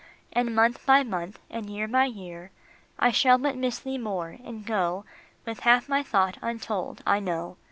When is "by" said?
0.87-1.03, 1.87-2.05